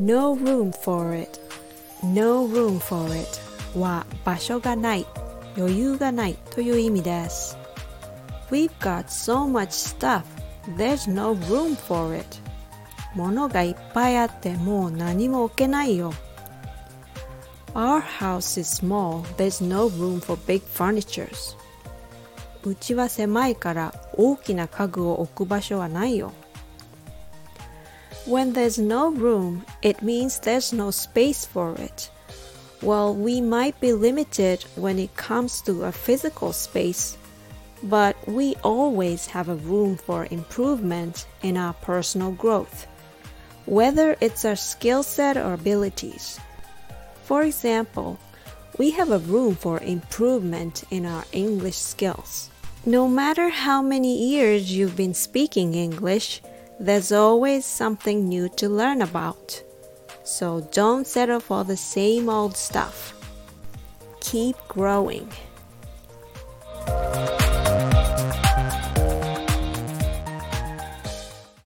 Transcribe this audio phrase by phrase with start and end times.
[0.00, 1.38] No room for it
[2.02, 3.28] No room for it
[3.78, 5.06] は場所がない
[5.58, 7.58] 余裕がないという意味です
[8.50, 10.22] We've got so much stuff
[10.78, 12.26] There's no room for it
[13.14, 16.14] 物がいっぱいあってもう何も置けないよ
[17.74, 19.22] Our house is small.
[19.36, 21.56] There's no room for big furnitures.
[22.64, 26.32] うちは狭いから大きな家具を置く場所はないよ。
[28.30, 32.12] When there's no room, it means there's no space for it.
[32.80, 37.18] Well, we might be limited when it comes to a physical space,
[37.82, 42.86] but we always have a room for improvement in our personal growth,
[43.66, 46.38] whether it's our skill set or abilities.
[47.24, 48.16] For example,
[48.78, 52.48] we have a room for improvement in our English skills.
[52.86, 56.42] No matter how many years you've been speaking English,
[56.80, 59.62] there's always something new to learn about.
[60.24, 63.14] So don't settle for the same old stuff.
[64.20, 65.30] Keep growing.